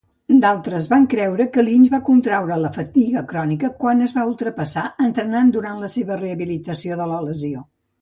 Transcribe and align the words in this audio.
D'altres 0.43 0.85
van 0.93 1.03
creure 1.11 1.45
que 1.57 1.63
Lynch 1.67 1.91
va 1.95 1.99
contraure 2.07 2.57
la 2.63 2.73
fatiga 2.79 3.23
crònica 3.35 3.71
quan 3.85 4.03
es 4.09 4.17
va 4.19 4.27
ultrapassar 4.33 4.89
entrenant 5.11 5.57
durant 5.61 5.87
la 5.87 5.95
seva 6.01 6.23
rehabilitació 6.27 7.03
de 7.05 7.13
la 7.15 7.25
lesió. 7.33 7.69